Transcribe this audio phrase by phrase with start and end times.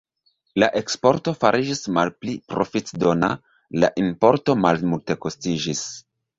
[0.61, 3.31] La eksporto fariĝis malpli profitdona,
[3.85, 5.89] la importo malmultekostiĝis.